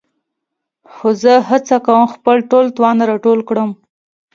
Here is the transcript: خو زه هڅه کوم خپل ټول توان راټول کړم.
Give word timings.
خو 0.93 1.07
زه 1.21 1.33
هڅه 1.49 1.75
کوم 1.85 2.03
خپل 2.13 2.37
ټول 2.51 2.65
توان 2.75 2.97
راټول 3.11 3.39
کړم. 3.49 3.69